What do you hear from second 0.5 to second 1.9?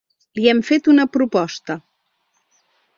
hem fet una proposta.